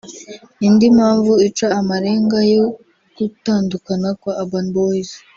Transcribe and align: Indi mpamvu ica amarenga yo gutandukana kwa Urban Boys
Indi 0.67 0.87
mpamvu 0.97 1.31
ica 1.47 1.67
amarenga 1.79 2.37
yo 2.53 2.65
gutandukana 3.17 4.07
kwa 4.19 4.33
Urban 4.41 4.67
Boys 4.75 5.09